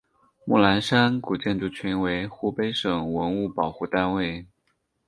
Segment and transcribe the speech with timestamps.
[0.45, 4.47] 木兰山古建筑群为湖北省文物保护单位。